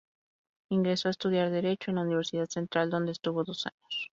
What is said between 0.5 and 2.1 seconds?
Ingresó a estudiar Derecho en la